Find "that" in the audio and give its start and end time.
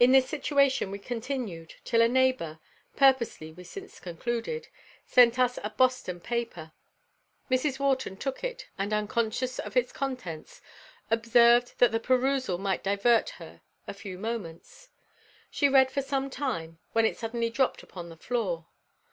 11.78-11.92